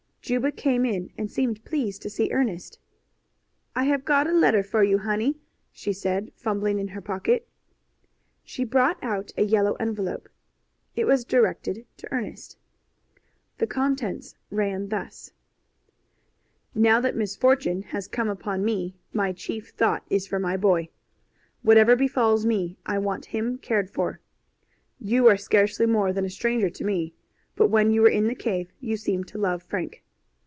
Juba 0.23 0.51
came 0.53 0.85
in 0.85 1.11
and 1.17 1.29
seemed 1.29 1.65
pleased 1.65 2.01
to 2.03 2.09
see 2.09 2.31
Ernest. 2.31 2.79
"I 3.75 3.83
have 3.85 4.05
got 4.05 4.27
a 4.29 4.31
letter 4.31 4.61
for 4.63 4.81
you, 4.83 4.99
honey," 4.99 5.39
she 5.73 5.91
said, 5.91 6.31
fumbling 6.35 6.79
in 6.79 6.89
her 6.89 7.01
pocket. 7.01 7.49
She 8.43 8.63
brought 8.63 9.03
out 9.03 9.31
a 9.35 9.41
yellow 9.43 9.73
envelope. 9.73 10.29
It 10.95 11.03
was 11.05 11.25
directed 11.25 11.85
to 11.97 12.13
Ernest. 12.13 12.55
The 13.57 13.65
contents 13.67 14.35
ran 14.51 14.87
thus: 14.89 15.33
Now 16.75 17.01
that 17.01 17.15
misfortune 17.17 17.81
has 17.81 18.07
come 18.07 18.29
upon 18.29 18.63
me 18.63 18.95
my 19.11 19.33
chief 19.33 19.69
thought 19.71 20.05
is 20.09 20.27
for 20.27 20.37
my 20.39 20.55
boy. 20.55 20.87
Whatever 21.63 21.95
befalls 21.95 22.45
me 22.45 22.77
I 22.85 22.99
want 22.99 23.25
him 23.25 23.57
cared 23.57 23.89
for. 23.89 24.21
You 24.99 25.27
are 25.27 25.35
scarcely 25.35 25.87
more 25.87 26.13
than 26.13 26.23
a 26.25 26.29
stranger 26.29 26.69
to 26.69 26.83
me, 26.85 27.15
but 27.55 27.67
when 27.67 27.89
you 27.91 28.01
were 28.01 28.07
in 28.09 28.27
the 28.27 28.35
cave 28.35 28.71
you 28.79 28.95
seemed 28.95 29.27
to 29.29 29.37
love 29.39 29.61
Frank. 29.63 30.03